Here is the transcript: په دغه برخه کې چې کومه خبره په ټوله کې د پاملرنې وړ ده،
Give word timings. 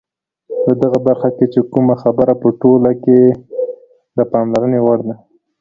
په 0.63 0.71
دغه 0.81 0.97
برخه 1.07 1.29
کې 1.37 1.45
چې 1.53 1.59
کومه 1.73 1.95
خبره 2.03 2.33
په 2.41 2.49
ټوله 2.61 2.91
کې 3.03 3.19
د 4.17 4.19
پاملرنې 4.31 4.79
وړ 4.81 4.99
ده، 5.07 5.15